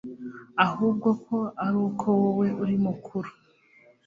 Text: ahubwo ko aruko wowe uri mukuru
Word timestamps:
ahubwo 0.65 1.09
ko 1.25 1.37
aruko 1.65 2.07
wowe 2.21 2.47
uri 2.63 2.75
mukuru 2.85 3.29